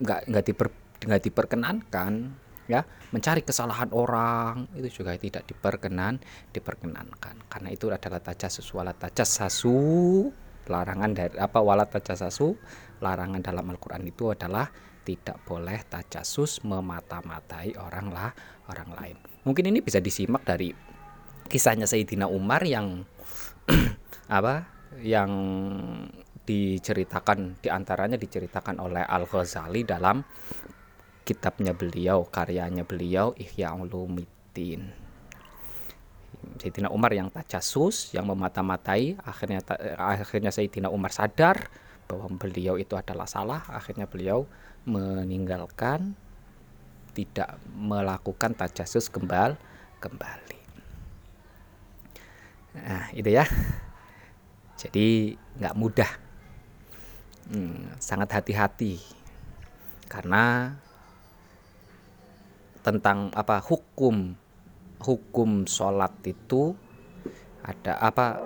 nggak 0.00 0.20
nggak 0.28 0.44
diper 0.44 0.68
nggak 1.00 1.22
diperkenankan 1.24 2.12
ya. 2.68 2.86
Mencari 3.10 3.42
kesalahan 3.42 3.90
orang 3.90 4.70
itu 4.78 5.02
juga 5.02 5.18
tidak 5.18 5.42
diperkenan 5.50 6.22
diperkenankan. 6.54 7.50
Karena 7.50 7.68
itu 7.74 7.90
adalah 7.90 8.22
tajasus 8.22 8.66
walat 8.70 8.96
tajasasu 9.02 10.30
larangan 10.68 11.10
dari 11.16 11.36
apa 11.40 11.58
walat 11.62 11.88
tajasasu 11.94 12.56
larangan 13.00 13.40
dalam 13.40 13.64
Al-Qur'an 13.72 14.04
itu 14.04 14.32
adalah 14.32 14.68
tidak 15.00 15.40
boleh 15.48 15.80
tajasus 15.88 16.60
memata-matai 16.62 17.74
orang 17.80 18.12
lah 18.12 18.30
orang 18.68 18.90
lain. 18.94 19.16
Mungkin 19.48 19.72
ini 19.72 19.80
bisa 19.80 19.98
disimak 19.98 20.44
dari 20.44 20.70
kisahnya 21.48 21.88
Sayyidina 21.88 22.28
Umar 22.28 22.62
yang 22.62 23.02
apa 24.38 24.68
yang 25.00 25.32
diceritakan 26.44 27.62
di 27.62 27.68
antaranya 27.72 28.20
diceritakan 28.20 28.78
oleh 28.82 29.02
Al 29.02 29.24
Ghazali 29.24 29.82
dalam 29.86 30.22
kitabnya 31.24 31.72
beliau 31.72 32.26
karyanya 32.26 32.82
beliau 32.82 33.32
Ihya 33.38 33.70
Ulumuddin 33.74 34.99
Sayyidina 36.60 36.88
Umar 36.92 37.12
yang 37.12 37.28
tajasus 37.28 38.12
yang 38.16 38.28
memata-matai 38.28 39.16
akhirnya 39.24 39.60
akhirnya 39.96 40.52
Sayyidina 40.52 40.88
Umar 40.88 41.12
sadar 41.12 41.68
bahwa 42.08 42.26
beliau 42.36 42.80
itu 42.80 42.96
adalah 42.96 43.28
salah 43.28 43.62
akhirnya 43.70 44.08
beliau 44.08 44.48
meninggalkan 44.88 46.16
tidak 47.12 47.60
melakukan 47.76 48.56
tajasus 48.56 49.12
kembali 49.12 49.56
kembali 50.00 50.60
Nah, 52.76 53.10
itu 53.14 53.30
ya. 53.34 53.46
Jadi 54.78 55.34
nggak 55.58 55.76
mudah. 55.76 56.10
Hmm, 57.50 57.98
sangat 57.98 58.30
hati-hati 58.30 59.02
karena 60.06 60.74
tentang 62.80 63.34
apa 63.34 63.58
hukum 63.58 64.38
hukum 65.00 65.64
sholat 65.64 66.12
itu 66.28 66.76
ada 67.64 67.96
apa? 68.00 68.40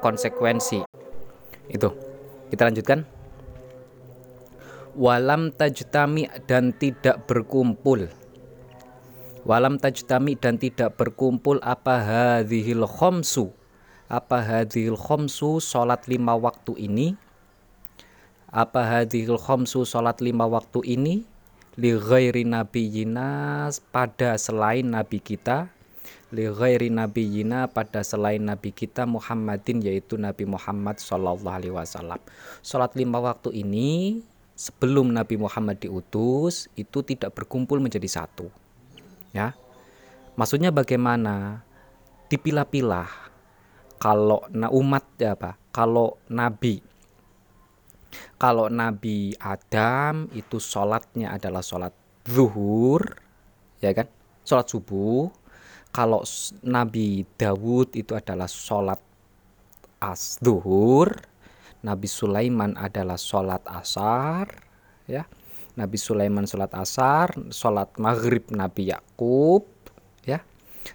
Konsekuensi. 0.00 0.84
Itu. 1.68 1.90
Kita 2.52 2.68
lanjutkan. 2.68 3.04
Walam 4.96 5.52
tajtami 5.52 6.28
dan 6.48 6.72
tidak 6.72 7.28
berkumpul. 7.28 8.08
Walam 9.44 9.76
tajtami 9.76 10.40
dan 10.40 10.56
tidak 10.56 10.96
berkumpul 10.96 11.60
apa 11.60 12.00
hadhil 12.00 12.88
khomsu? 12.88 13.52
Apa 14.08 14.40
hadhil 14.40 14.96
khomsu 14.96 15.60
sholat 15.60 16.08
lima 16.08 16.32
waktu 16.38 16.72
ini? 16.80 17.18
Apa 18.48 19.04
hadhil 19.04 19.36
khomsu 19.36 19.84
sholat 19.84 20.24
lima 20.24 20.48
waktu 20.48 20.80
ini? 20.86 21.28
Li 21.76 21.92
ghairi 21.92 22.48
nabiyina 22.48 23.68
pada 23.92 24.40
selain 24.40 24.96
nabi 24.96 25.20
kita 25.20 25.75
li 26.36 26.44
ghairi 26.52 26.92
nabiyina 26.92 27.72
pada 27.72 28.04
selain 28.04 28.44
nabi 28.44 28.68
kita 28.68 29.08
Muhammadin 29.08 29.80
yaitu 29.80 30.20
Nabi 30.20 30.44
Muhammad 30.44 31.00
sallallahu 31.00 31.48
alaihi 31.48 31.72
wasallam. 31.72 32.20
Salat 32.60 32.92
lima 32.92 33.16
waktu 33.24 33.56
ini 33.56 34.20
sebelum 34.52 35.16
Nabi 35.16 35.40
Muhammad 35.40 35.80
diutus 35.80 36.68
itu 36.76 37.00
tidak 37.00 37.32
berkumpul 37.32 37.80
menjadi 37.80 38.04
satu. 38.04 38.52
Ya. 39.32 39.56
Maksudnya 40.36 40.68
bagaimana? 40.68 41.64
Dipilah-pilah. 42.28 43.08
Kalau 43.96 44.44
na 44.52 44.68
umat 44.68 45.08
ya 45.16 45.32
apa? 45.32 45.56
Kalau 45.72 46.20
nabi 46.28 46.84
kalau 48.36 48.68
nabi 48.68 49.32
Adam 49.40 50.28
itu 50.36 50.60
sholatnya 50.60 51.32
adalah 51.32 51.64
sholat 51.64 51.96
zuhur 52.28 53.00
ya 53.80 53.96
kan? 53.96 54.08
Sholat 54.44 54.68
subuh 54.68 55.32
kalau 55.96 56.20
nabi 56.60 57.24
Dawud 57.40 57.96
itu 57.96 58.12
adalah 58.12 58.44
sholat 58.44 59.00
as 59.96 60.36
duhur 60.44 61.16
Nabi 61.86 62.10
Sulaiman 62.10 62.74
adalah 62.74 63.14
sholat 63.14 63.62
asar 63.70 64.50
ya. 65.06 65.22
Nabi 65.78 65.94
Sulaiman 66.00 66.42
sholat 66.42 66.74
asar 66.74 67.30
sholat 67.54 67.94
maghrib 68.02 68.50
Nabi 68.50 68.90
Yakub 68.90 69.70
ya. 70.26 70.42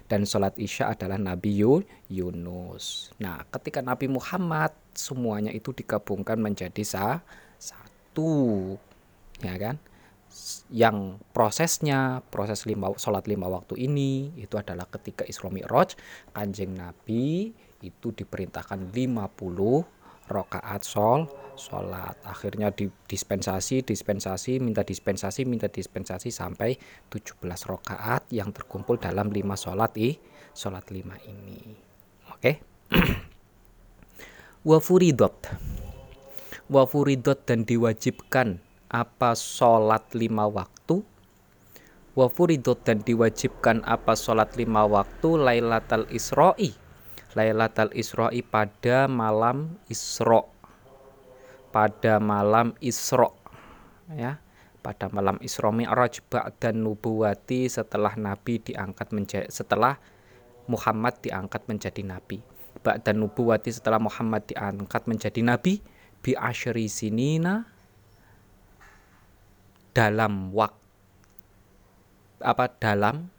Dan 0.04 0.28
sholat 0.28 0.52
isya 0.60 0.92
adalah 0.92 1.16
Nabi 1.16 1.64
Yunus. 2.12 3.08
Nah 3.24 3.40
ketika 3.48 3.80
Nabi 3.80 4.12
Muhammad 4.12 4.76
semuanya 4.92 5.48
itu 5.48 5.72
digabungkan 5.72 6.36
menjadi 6.36 6.84
sa 6.84 7.24
satu 7.56 8.76
ya 9.40 9.56
kan 9.56 9.80
yang 10.72 11.20
prosesnya 11.36 12.24
proses 12.32 12.64
lima 12.64 12.92
sholat 12.96 13.28
lima 13.28 13.46
waktu 13.48 13.76
ini 13.76 14.32
itu 14.40 14.56
adalah 14.56 14.88
ketika 14.88 15.22
Isra 15.28 15.52
Mi'raj 15.52 15.94
kanjeng 16.32 16.72
Nabi 16.72 17.52
itu 17.82 18.08
diperintahkan 18.14 18.94
50 18.94 20.30
rakaat 20.30 20.82
sol 20.86 21.28
sholat. 21.58 22.16
Akhirnya 22.24 22.72
di 22.72 22.88
dispensasi 22.88 23.84
dispensasi 23.84 24.62
minta 24.62 24.86
dispensasi 24.86 25.44
minta 25.44 25.68
dispensasi 25.68 26.32
sampai 26.32 26.78
17 27.12 27.42
rakaat 27.42 28.30
yang 28.32 28.54
terkumpul 28.54 28.96
dalam 28.96 29.28
lima 29.28 29.58
sholat 29.58 29.92
i 30.00 30.16
sholat 30.56 30.88
lima 30.88 31.18
ini. 31.28 31.60
Oke? 32.32 32.52
Okay? 32.92 33.30
wafuridot 34.62 35.34
wafuridot 36.70 37.38
dan 37.42 37.66
diwajibkan 37.66 38.62
apa 38.92 39.32
sholat 39.32 40.12
lima 40.12 40.44
waktu? 40.46 41.00
Wafuridot 42.12 42.84
dan 42.84 43.00
diwajibkan 43.00 43.80
apa 43.88 44.12
sholat 44.12 44.52
lima 44.60 44.84
waktu? 44.84 45.40
Lailatul 45.40 46.04
Isra'i 46.12 46.76
Lailatul 47.32 47.96
Isra'i 47.96 48.44
pada 48.44 49.08
malam 49.08 49.80
Isra 49.88 50.44
pada 51.72 52.20
malam 52.20 52.76
Isra 52.84 53.32
ya. 54.12 54.38
Pada 54.82 55.06
malam 55.14 55.38
Isra 55.38 55.70
Mi'raj 55.70 56.20
dan 56.58 56.82
nubuwati 56.82 57.70
setelah 57.70 58.18
Nabi 58.18 58.58
diangkat 58.60 59.14
menjadi 59.14 59.46
setelah 59.46 59.96
Muhammad 60.66 61.22
diangkat 61.22 61.70
menjadi 61.70 62.02
nabi. 62.02 62.42
Dan 62.82 63.22
nubuwati 63.22 63.70
setelah 63.70 64.02
Muhammad 64.02 64.42
diangkat 64.50 65.06
menjadi 65.06 65.38
nabi 65.40 65.78
bi 66.18 66.34
asyri 66.34 66.90
sinina 66.90 67.71
dalam 69.92 70.50
waktu 70.52 70.82
apa 72.42 72.66
dalam 72.82 73.30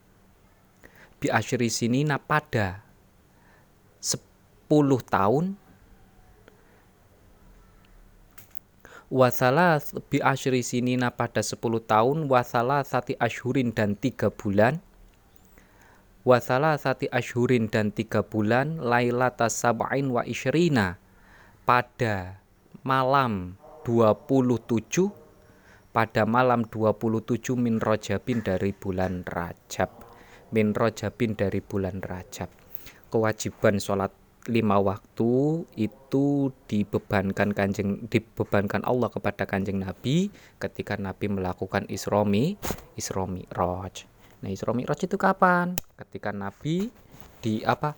bi 1.20 1.28
asyri 1.28 1.68
sinina 1.68 2.16
pada 2.16 2.84
10 4.00 4.20
tahun. 5.08 5.56
Wasala 9.12 9.78
bi 10.10 10.18
asyri 10.18 10.64
sinina 10.64 11.12
pada 11.12 11.44
10 11.44 11.60
tahun 11.86 12.16
wasala 12.26 12.82
sati 12.82 13.14
ashurin 13.20 13.70
dan 13.70 13.94
tiga 13.94 14.32
bulan. 14.32 14.80
Wasala 16.24 16.80
sati 16.80 17.06
ashurin 17.12 17.68
dan 17.68 17.92
tiga 17.92 18.24
bulan 18.24 18.80
lailata 18.80 19.52
sab'in 19.52 20.08
wa 20.08 20.24
isyrina 20.24 20.96
pada 21.68 22.40
malam 22.80 23.60
27 23.84 25.23
pada 25.94 26.26
malam 26.26 26.66
27 26.66 27.54
min 27.54 27.78
rojabin 27.78 28.42
dari 28.42 28.74
bulan 28.74 29.22
Rajab. 29.22 30.02
Min 30.50 30.74
rojabin 30.74 31.38
dari 31.38 31.62
bulan 31.62 32.02
Rajab. 32.02 32.50
Kewajiban 33.14 33.78
sholat 33.78 34.10
lima 34.50 34.76
waktu 34.76 35.64
itu 35.78 36.52
dibebankan 36.68 37.56
kanjeng 37.56 38.04
dibebankan 38.12 38.84
Allah 38.84 39.08
kepada 39.08 39.48
kanjeng 39.48 39.80
Nabi 39.80 40.28
ketika 40.60 41.00
Nabi 41.00 41.32
melakukan 41.32 41.88
isromi 41.88 42.60
isromi 42.92 43.48
roj 43.48 44.04
nah 44.44 44.52
isromi 44.52 44.84
roj 44.84 45.08
itu 45.08 45.16
kapan? 45.16 45.72
Ketika 45.96 46.28
Nabi 46.36 46.92
di 47.40 47.64
apa? 47.64 47.96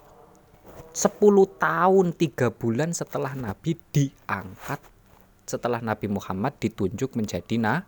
10 0.94 1.18
tahun 1.59 2.06
tiga 2.14 2.54
bulan 2.54 2.94
setelah 2.94 3.35
Nabi 3.35 3.74
diangkat 3.90 4.95
setelah 5.46 5.78
Nabi 5.78 6.11
Muhammad 6.11 6.59
ditunjuk 6.59 7.14
menjadi 7.14 7.54
na 7.56 7.87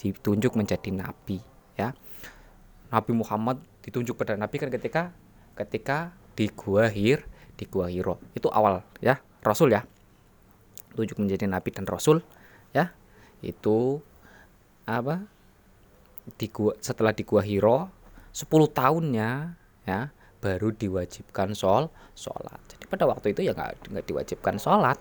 ditunjuk 0.00 0.56
menjadi 0.56 0.88
nabi 0.90 1.44
ya. 1.76 1.92
Nabi 2.88 3.12
Muhammad 3.12 3.60
ditunjuk 3.84 4.16
pada 4.16 4.34
nabi 4.34 4.56
kan 4.56 4.72
ketika 4.72 5.12
ketika 5.54 6.16
di 6.32 6.48
Gua 6.48 6.88
Hir 6.88 7.28
di 7.60 7.68
Gua 7.68 7.92
Hiro. 7.92 8.16
Itu 8.32 8.48
awal 8.48 8.80
ya 9.04 9.20
Rasul 9.44 9.76
ya. 9.76 9.84
Tunjuk 10.96 11.20
menjadi 11.20 11.44
nabi 11.44 11.68
dan 11.70 11.84
Rasul 11.84 12.24
ya. 12.72 12.96
Itu 13.44 14.00
apa 14.88 15.28
di 16.40 16.48
gua 16.48 16.74
setelah 16.80 17.12
di 17.12 17.22
Gua 17.22 17.44
Hiro 17.44 17.92
10 18.32 18.48
tahunnya 18.72 19.30
ya 19.84 20.00
baru 20.40 20.72
diwajibkan 20.72 21.52
sol 21.52 21.92
sholat. 22.16 22.60
Jadi 22.72 22.84
pada 22.88 23.04
waktu 23.08 23.36
itu 23.36 23.44
ya 23.44 23.52
nggak 23.52 23.92
nggak 23.92 24.04
diwajibkan 24.08 24.56
sholat 24.56 24.96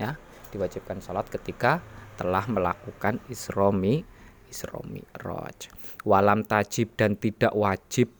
ya 0.00 0.16
diwajibkan 0.54 1.02
sholat 1.02 1.26
ketika 1.26 1.82
telah 2.14 2.46
melakukan 2.46 3.18
isromi 3.26 4.06
isromi 4.54 5.02
roj. 5.18 5.74
Walam 6.06 6.46
tajib 6.46 6.94
dan 6.94 7.18
tidak 7.18 7.50
wajib. 7.50 8.14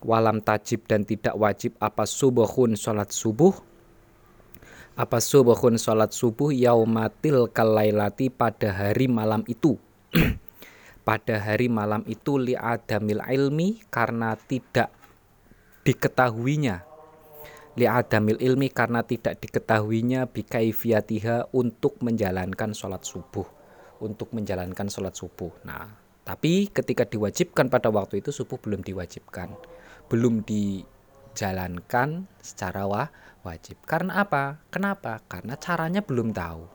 Walam 0.00 0.40
tajib 0.40 0.88
dan 0.88 1.04
tidak 1.04 1.36
wajib 1.36 1.76
apa 1.76 2.08
subuhun 2.08 2.72
sholat 2.72 3.12
subuh? 3.12 3.52
Apa 4.96 5.20
subuhun 5.20 5.76
sholat 5.76 6.16
subuh 6.16 6.48
yaumatil 6.48 7.52
kalailati 7.52 8.32
pada 8.32 8.72
hari 8.72 9.12
malam 9.12 9.44
itu? 9.44 9.76
Pada 11.00 11.40
hari 11.40 11.72
malam 11.72 12.04
itu 12.06 12.36
li 12.36 12.52
adamil 12.52 13.24
ilmi 13.24 13.82
karena 13.88 14.36
tidak 14.36 14.92
diketahuinya 15.82 16.89
li'adamil 17.80 18.36
ilmi 18.36 18.68
karena 18.68 19.00
tidak 19.00 19.40
diketahuinya 19.40 20.28
bikaifiyatiha 20.28 21.56
untuk 21.56 21.96
menjalankan 22.04 22.76
sholat 22.76 23.00
subuh. 23.08 23.48
Untuk 24.04 24.36
menjalankan 24.36 24.92
sholat 24.92 25.16
subuh. 25.16 25.52
Nah 25.64 26.10
tapi 26.30 26.68
ketika 26.70 27.08
diwajibkan 27.08 27.72
pada 27.72 27.88
waktu 27.90 28.22
itu 28.22 28.30
subuh 28.30 28.60
belum 28.60 28.84
diwajibkan. 28.84 29.50
Belum 30.06 30.46
dijalankan 30.46 32.30
secara 32.38 32.86
wah, 32.86 33.08
wajib. 33.42 33.82
Karena 33.82 34.22
apa? 34.22 34.62
Kenapa? 34.70 35.18
Karena 35.26 35.58
caranya 35.58 36.06
belum 36.06 36.30
tahu. 36.30 36.70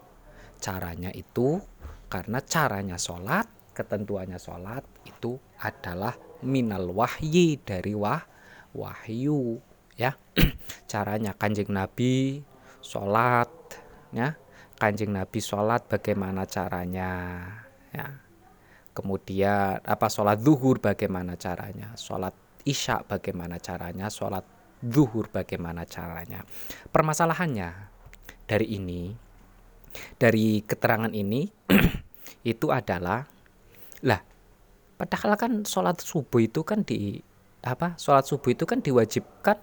Caranya 0.60 1.14
itu 1.16 1.62
karena 2.12 2.44
caranya 2.44 3.00
sholat 3.00 3.48
ketentuannya 3.76 4.40
sholat 4.40 4.88
itu 5.04 5.36
adalah 5.60 6.16
minal 6.48 6.96
wahyi 6.96 7.60
dari 7.60 7.92
wah 7.92 8.24
wahyu 8.72 9.60
ya. 10.00 10.16
Caranya 10.92 11.36
kanjeng 11.36 11.72
Nabi 11.72 12.44
sholat 12.80 13.50
ya. 14.12 14.36
Kanjeng 14.76 15.16
Nabi 15.16 15.40
sholat 15.40 15.88
bagaimana 15.88 16.44
caranya 16.44 17.12
ya. 17.96 18.08
Kemudian 18.92 19.80
apa 19.84 20.08
sholat 20.12 20.44
zuhur 20.44 20.84
bagaimana 20.84 21.40
caranya? 21.40 21.96
Sholat 21.96 22.36
isya 22.68 23.04
bagaimana 23.08 23.56
caranya? 23.60 24.12
Sholat 24.12 24.44
zuhur 24.84 25.32
bagaimana 25.32 25.88
caranya? 25.88 26.44
Permasalahannya 26.92 27.72
dari 28.46 28.68
ini 28.76 29.16
dari 30.20 30.62
keterangan 30.64 31.12
ini 31.12 31.48
itu 32.52 32.68
adalah 32.70 33.26
lah 34.04 34.22
padahal 34.96 35.36
kan 35.36 35.52
sholat 35.64 36.00
subuh 36.00 36.44
itu 36.44 36.62
kan 36.68 36.84
di 36.84 37.20
apa 37.66 37.98
sholat 37.98 38.28
subuh 38.28 38.54
itu 38.54 38.64
kan 38.68 38.80
diwajibkan 38.80 39.58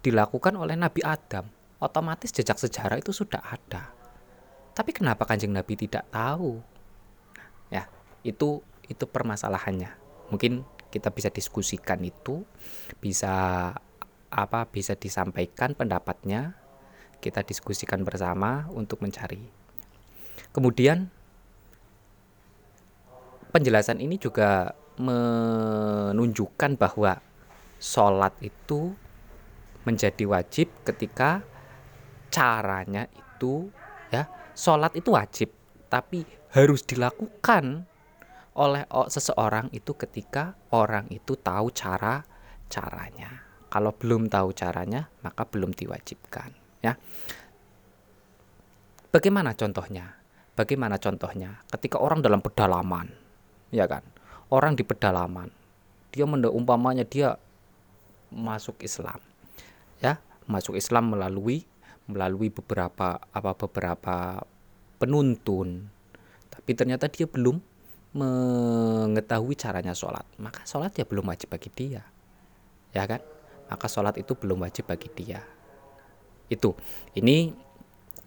dilakukan 0.00 0.54
oleh 0.56 0.74
Nabi 0.74 1.04
Adam, 1.04 1.48
otomatis 1.80 2.32
jejak 2.32 2.56
sejarah 2.56 2.96
itu 3.00 3.12
sudah 3.12 3.40
ada. 3.42 3.92
Tapi 4.76 4.92
kenapa 4.92 5.24
Kanjeng 5.24 5.56
Nabi 5.56 5.72
tidak 5.76 6.04
tahu? 6.12 6.60
Ya, 7.72 7.88
itu 8.20 8.60
itu 8.86 9.04
permasalahannya. 9.08 9.92
Mungkin 10.28 10.62
kita 10.92 11.10
bisa 11.10 11.32
diskusikan 11.32 12.00
itu, 12.04 12.44
bisa 13.00 13.34
apa 14.28 14.60
bisa 14.68 14.92
disampaikan 14.98 15.72
pendapatnya, 15.72 16.54
kita 17.24 17.40
diskusikan 17.42 18.04
bersama 18.04 18.68
untuk 18.72 19.00
mencari. 19.00 19.48
Kemudian 20.52 21.08
penjelasan 23.52 24.00
ini 24.04 24.20
juga 24.20 24.76
menunjukkan 24.96 26.80
bahwa 26.80 27.20
sholat 27.80 28.32
itu 28.40 28.96
menjadi 29.86 30.26
wajib 30.26 30.68
ketika 30.82 31.46
caranya 32.28 33.06
itu 33.14 33.70
ya 34.10 34.26
sholat 34.52 34.92
itu 34.98 35.14
wajib 35.14 35.48
tapi 35.86 36.26
harus 36.50 36.82
dilakukan 36.82 37.86
oleh 38.56 38.82
seseorang 39.06 39.70
itu 39.70 39.94
ketika 39.94 40.58
orang 40.74 41.06
itu 41.14 41.38
tahu 41.38 41.70
cara 41.70 42.26
caranya 42.66 43.46
kalau 43.70 43.94
belum 43.94 44.26
tahu 44.26 44.50
caranya 44.52 45.06
maka 45.22 45.46
belum 45.46 45.70
diwajibkan 45.70 46.50
ya. 46.82 46.94
Bagaimana 49.16 49.56
contohnya? 49.56 50.12
Bagaimana 50.52 51.00
contohnya? 51.00 51.64
Ketika 51.72 51.96
orang 51.96 52.20
dalam 52.20 52.44
pedalaman, 52.44 53.08
ya 53.72 53.88
kan? 53.88 54.04
Orang 54.52 54.76
di 54.76 54.84
pedalaman, 54.84 55.48
dia 56.12 56.28
umpamanya 56.28 57.00
dia 57.04 57.40
masuk 58.28 58.84
Islam. 58.84 59.16
Ya, 60.00 60.20
masuk 60.44 60.76
Islam 60.76 61.16
melalui 61.16 61.64
melalui 62.06 62.48
beberapa 62.54 63.18
apa 63.18 63.52
beberapa 63.58 64.46
penuntun. 65.02 65.90
Tapi 66.48 66.70
ternyata 66.72 67.10
dia 67.10 67.26
belum 67.28 67.58
mengetahui 68.16 69.54
caranya 69.60 69.92
sholat, 69.92 70.24
maka 70.40 70.64
sholat 70.64 70.94
ya 70.96 71.04
belum 71.04 71.28
wajib 71.28 71.52
bagi 71.52 71.68
dia, 71.68 72.00
ya 72.96 73.04
kan? 73.04 73.20
Maka 73.68 73.86
sholat 73.92 74.16
itu 74.16 74.32
belum 74.32 74.64
wajib 74.64 74.88
bagi 74.88 75.12
dia. 75.12 75.44
Itu, 76.48 76.72
ini 77.12 77.52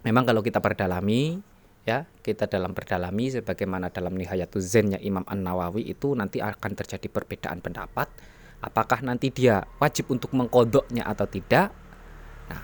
memang 0.05 0.29
kalau 0.29 0.45
kita 0.45 0.61
perdalami, 0.61 1.41
ya 1.89 2.05
kita 2.21 2.45
dalam 2.45 2.77
perdalami 2.77 3.33
sebagaimana 3.33 3.89
dalam 3.89 4.13
Nihayatul 4.13 4.61
Zennya 4.61 5.01
Imam 5.01 5.25
An 5.25 5.41
Nawawi 5.41 5.89
itu 5.89 6.13
nanti 6.13 6.37
akan 6.37 6.71
terjadi 6.77 7.09
perbedaan 7.09 7.57
pendapat, 7.57 8.13
apakah 8.59 8.99
nanti 9.03 9.31
dia 9.31 9.63
wajib 9.79 10.11
untuk 10.11 10.35
mengkodoknya 10.35 11.07
atau 11.07 11.25
tidak. 11.27 11.71
Nah, 12.51 12.63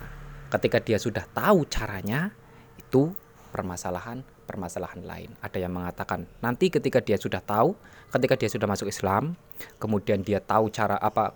ketika 0.52 0.78
dia 0.80 0.98
sudah 1.00 1.24
tahu 1.32 1.64
caranya, 1.68 2.32
itu 2.76 3.12
permasalahan 3.52 4.24
permasalahan 4.46 5.02
lain. 5.02 5.34
Ada 5.42 5.58
yang 5.66 5.74
mengatakan 5.74 6.24
nanti 6.38 6.70
ketika 6.70 7.02
dia 7.02 7.18
sudah 7.18 7.42
tahu, 7.42 7.74
ketika 8.14 8.38
dia 8.38 8.46
sudah 8.46 8.70
masuk 8.70 8.86
Islam, 8.86 9.34
kemudian 9.82 10.22
dia 10.22 10.38
tahu 10.38 10.70
cara 10.70 10.96
apa 11.02 11.34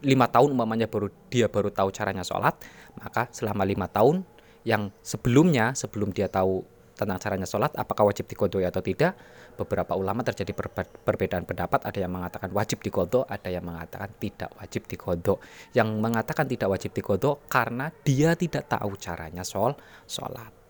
lima 0.00 0.24
tahun 0.32 0.56
umpamanya 0.56 0.88
baru 0.88 1.12
dia 1.28 1.52
baru 1.52 1.68
tahu 1.68 1.92
caranya 1.92 2.24
sholat, 2.24 2.56
maka 2.96 3.28
selama 3.30 3.68
lima 3.68 3.84
tahun 3.86 4.24
yang 4.64 4.88
sebelumnya 5.04 5.76
sebelum 5.76 6.16
dia 6.16 6.32
tahu 6.32 6.64
tentang 7.00 7.16
caranya 7.16 7.48
sholat, 7.48 7.72
apakah 7.72 8.12
wajib 8.12 8.28
dikodok 8.28 8.60
atau 8.68 8.84
tidak, 8.84 9.16
beberapa 9.56 9.96
ulama 9.96 10.20
terjadi 10.20 10.52
perbedaan 11.00 11.48
pendapat. 11.48 11.88
Ada 11.88 12.04
yang 12.04 12.12
mengatakan 12.12 12.52
wajib 12.52 12.84
dikodok, 12.84 13.24
ada 13.24 13.48
yang 13.48 13.64
mengatakan 13.64 14.12
tidak 14.20 14.52
wajib 14.60 14.84
dikodok. 14.84 15.40
Yang 15.72 15.88
mengatakan 15.96 16.44
tidak 16.44 16.68
wajib 16.68 16.92
dikodok 16.92 17.48
karena 17.48 17.88
dia 18.04 18.36
tidak 18.36 18.68
tahu 18.68 19.00
caranya 19.00 19.40
sol 19.40 19.72
sholat. 20.04 20.60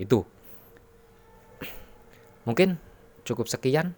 Itu. 0.00 0.24
Mungkin 2.48 2.80
cukup 3.20 3.52
sekian. 3.52 3.92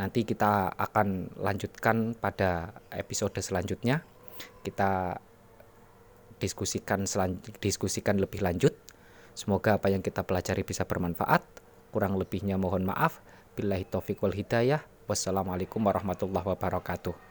Nanti 0.00 0.24
kita 0.24 0.72
akan 0.72 1.36
lanjutkan 1.36 2.16
pada 2.16 2.72
episode 2.88 3.36
selanjutnya. 3.36 4.00
Kita 4.64 5.20
diskusikan 6.40 7.04
diskusikan 7.60 8.16
lebih 8.16 8.40
lanjut 8.40 8.72
semoga 9.32 9.78
apa 9.78 9.88
yang 9.92 10.02
kita 10.02 10.26
pelajari 10.26 10.66
bisa 10.66 10.84
bermanfaat. 10.84 11.42
Kurang 11.90 12.18
lebihnya 12.18 12.58
mohon 12.58 12.86
maaf. 12.86 13.22
Billahi 13.54 13.86
taufiq 13.88 14.22
wal 14.22 14.34
hidayah. 14.34 14.82
Wassalamualaikum 15.10 15.82
warahmatullahi 15.82 16.46
wabarakatuh 16.54 17.29